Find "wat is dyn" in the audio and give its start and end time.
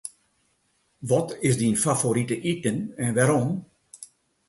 1.09-1.81